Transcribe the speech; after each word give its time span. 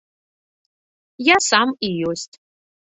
Я 1.33 1.37
сам 1.51 1.69
і 1.87 1.95
ёсць. 2.15 2.31